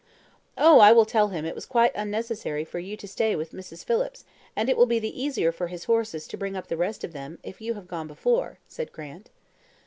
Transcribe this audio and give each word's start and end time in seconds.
"Oh, 0.57 0.79
I 0.79 0.91
will 0.93 1.05
tell 1.05 1.27
him 1.27 1.45
it 1.45 1.53
was 1.53 1.67
quite 1.67 1.91
unnecessary 1.93 2.65
for 2.65 2.79
you 2.79 2.97
to 2.97 3.07
stay 3.07 3.35
with 3.35 3.51
Mrs. 3.51 3.85
Phillips, 3.85 4.25
and 4.55 4.67
it 4.67 4.75
will 4.75 4.87
be 4.87 4.97
the 4.97 5.21
easier 5.21 5.51
for 5.51 5.67
his 5.67 5.83
horses 5.83 6.27
to 6.29 6.37
bring 6.37 6.55
up 6.57 6.69
the 6.69 6.75
rest 6.75 7.03
of 7.03 7.13
them, 7.13 7.37
if 7.43 7.61
you 7.61 7.75
have 7.75 7.87
gone 7.87 8.07
before," 8.07 8.57
said 8.67 8.91
Grant. 8.91 9.29